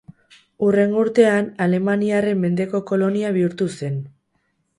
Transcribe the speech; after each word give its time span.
Hurrengo 0.67 1.03
urtean 1.07 1.49
alemaniarren 1.65 2.41
mendeko 2.47 2.83
kolonia 2.93 3.31
bihurtu 3.37 3.71
zen. 3.77 4.03